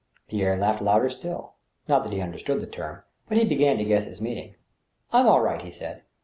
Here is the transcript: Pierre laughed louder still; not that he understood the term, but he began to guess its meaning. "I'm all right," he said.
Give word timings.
Pierre 0.27 0.57
laughed 0.57 0.81
louder 0.81 1.11
still; 1.11 1.53
not 1.87 2.01
that 2.01 2.11
he 2.11 2.21
understood 2.21 2.59
the 2.59 2.65
term, 2.65 3.03
but 3.29 3.37
he 3.37 3.45
began 3.45 3.77
to 3.77 3.83
guess 3.85 4.07
its 4.07 4.19
meaning. 4.19 4.55
"I'm 5.13 5.27
all 5.27 5.41
right," 5.41 5.61
he 5.61 5.69
said. 5.69 6.01